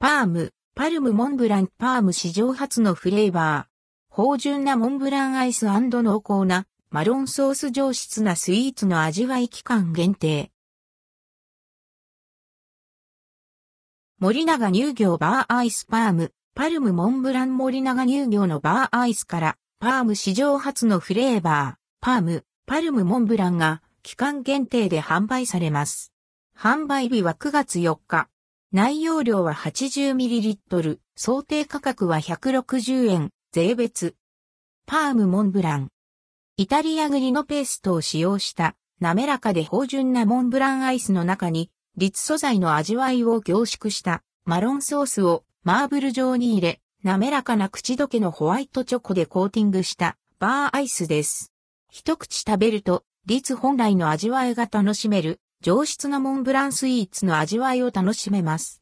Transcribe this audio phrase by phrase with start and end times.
[0.00, 4.14] パーム、パルムモンブランパーム史上初のフレーバー。
[4.14, 10.52] 芳醇なモンブランアイス濃厚なマロンソース上質なスイーツの味わい期間限定。
[14.20, 26.12] 森永乳業バーアイスパーム、パルムモンブラン森永乳業のバーアイスから、パーム史上初のフレーバー、パーム、パルムモンブランが期間限定で販売されます。
[26.56, 28.28] 販売日は9月4日。
[28.70, 34.14] 内容量は 80ml、想定価格は160円、税別。
[34.84, 35.88] パームモンブラン。
[36.58, 51.54] イタリア栗のペーストを使用した滑らかで芳醇なモンブランアイスの中に、立素材の味わいを凝縮したマロンソースをマーブル状に入れ、滑らかな口どけのホワイトチョコでコーティングしたバーアイスです。
[51.90, 58.76] 一口食べると、立本来の味わいが楽しめる上質なモンブランスイーツの味わいを楽しめます。